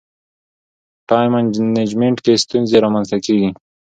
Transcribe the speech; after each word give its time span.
ټایم 1.09 1.31
منجمنټ 1.75 2.17
کې 2.25 2.33
ستونزې 2.43 2.77
رامنځته 2.85 3.17
کېږي. 3.25 3.49